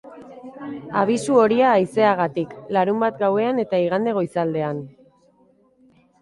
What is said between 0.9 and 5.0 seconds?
Abisu horia haizeagatik, larunbat gauean eta igande goizaldean.